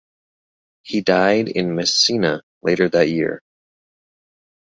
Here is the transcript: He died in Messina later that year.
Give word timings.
He 0.81 1.01
died 1.01 1.47
in 1.47 1.75
Messina 1.75 2.41
later 2.63 2.89
that 2.89 3.07
year. 3.09 3.43